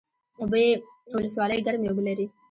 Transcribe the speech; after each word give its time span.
اوبې 0.39 0.65
ولسوالۍ 1.15 1.59
ګرمې 1.65 1.87
اوبه 1.89 2.03
لري؟ 2.07 2.25